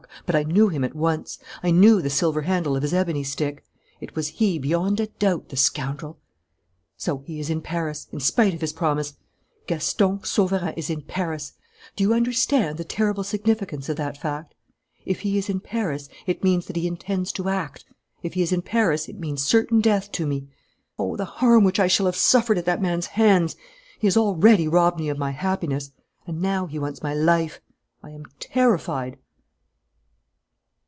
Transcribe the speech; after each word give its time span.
But 0.27 0.35
I 0.35 0.43
knew 0.43 0.69
him 0.69 0.83
at 0.85 0.95
once. 0.95 1.39
I 1.63 1.71
knew 1.71 2.01
the 2.01 2.09
silver 2.09 2.43
handle 2.43 2.75
of 2.77 2.83
his 2.83 2.93
ebony 2.93 3.23
stick. 3.23 3.65
It 3.99 4.15
was 4.15 4.27
he 4.29 4.59
beyond 4.59 4.99
a 5.01 5.07
doubt, 5.07 5.49
the 5.49 5.57
scoundrel! 5.57 6.19
"So 6.95 7.17
he 7.25 7.39
is 7.41 7.49
in 7.49 7.59
Paris, 7.61 8.07
in 8.13 8.19
spite 8.21 8.53
of 8.53 8.61
his 8.61 8.71
promise. 8.71 9.15
Gaston 9.67 10.23
Sauverand 10.23 10.77
is 10.77 10.89
in 10.89 11.01
Paris! 11.01 11.53
Do 11.97 12.03
you 12.05 12.13
understand 12.13 12.77
the 12.77 12.83
terrible 12.85 13.23
significance 13.25 13.89
of 13.89 13.97
that 13.97 14.17
fact? 14.17 14.53
If 15.05 15.21
he 15.21 15.37
is 15.37 15.49
in 15.49 15.59
Paris, 15.59 16.07
it 16.25 16.43
means 16.45 16.67
that 16.67 16.75
he 16.77 16.87
intends 16.87 17.31
to 17.33 17.49
act. 17.49 17.83
If 18.23 18.33
he 18.35 18.41
is 18.41 18.51
in 18.53 18.61
Paris, 18.61 19.09
it 19.09 19.19
means 19.19 19.43
certain 19.43 19.81
death 19.81 20.11
to 20.13 20.25
me. 20.27 20.47
Oh, 20.99 21.17
the 21.17 21.25
harm 21.25 21.63
which 21.65 21.79
I 21.79 21.87
shall 21.87 22.05
have 22.05 22.15
suffered 22.15 22.57
at 22.57 22.63
that 22.65 22.81
man's 22.81 23.07
hands! 23.07 23.55
He 23.99 24.07
has 24.07 24.15
already 24.17 24.65
robbed 24.67 24.97
me 24.99 25.09
of 25.09 25.17
my 25.17 25.31
happiness; 25.31 25.91
and 26.27 26.41
now 26.41 26.67
he 26.67 26.79
wants 26.79 27.03
my 27.03 27.13
life. 27.13 27.59
I 28.03 28.11
am 28.11 28.23
terrified." 28.39 29.17